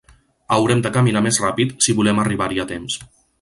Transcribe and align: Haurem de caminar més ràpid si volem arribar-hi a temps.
Haurem 0.55 0.79
de 0.85 0.91
caminar 0.95 1.21
més 1.25 1.39
ràpid 1.43 1.75
si 1.89 1.95
volem 2.01 2.23
arribar-hi 2.25 2.63
a 2.65 2.67
temps. 2.73 2.99